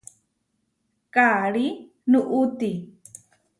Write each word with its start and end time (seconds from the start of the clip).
Karí 1.13 1.65
nuʼúti. 2.11 2.69